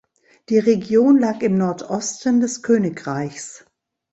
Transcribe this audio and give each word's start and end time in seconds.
Die 0.49 0.57
Region 0.57 1.19
lag 1.19 1.41
im 1.43 1.59
Nordosten 1.59 2.39
des 2.41 2.63
Königreichs. 2.63 3.65